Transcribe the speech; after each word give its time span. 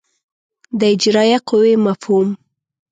د 0.79 0.81
اجرایه 0.95 1.39
قوې 1.49 1.73
مفهوم 1.85 2.29